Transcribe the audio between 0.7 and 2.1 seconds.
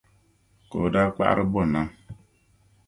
o daa kpaɣiri m-bɔ nam.